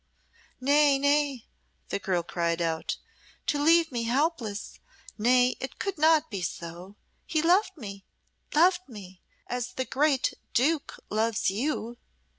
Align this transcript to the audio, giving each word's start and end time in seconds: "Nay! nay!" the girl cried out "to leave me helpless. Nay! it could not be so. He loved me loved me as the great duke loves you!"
"Nay! 0.59 0.97
nay!" 0.97 1.45
the 1.89 1.99
girl 1.99 2.23
cried 2.23 2.59
out 2.59 2.97
"to 3.45 3.59
leave 3.61 3.91
me 3.91 4.01
helpless. 4.05 4.79
Nay! 5.15 5.55
it 5.59 5.77
could 5.77 5.99
not 5.99 6.31
be 6.31 6.41
so. 6.41 6.95
He 7.27 7.43
loved 7.43 7.77
me 7.77 8.03
loved 8.55 8.89
me 8.89 9.21
as 9.45 9.73
the 9.73 9.85
great 9.85 10.33
duke 10.55 10.97
loves 11.11 11.51
you!" 11.51 11.99